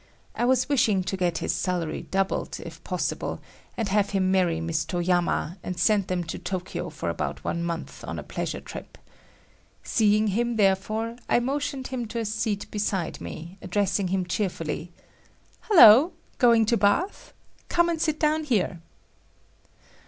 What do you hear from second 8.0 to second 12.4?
on a pleasure trip. Seeing him, therefore, I motioned him to a